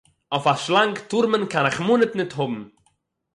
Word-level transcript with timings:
אויף 0.33 0.45
אַ 0.51 0.61
שלאַנג 0.63 0.95
טאָר 1.09 1.25
מען 1.31 1.43
קיין 1.51 1.67
רחמנות 1.69 2.11
ניט 2.17 2.31
האָבן. 2.37 2.61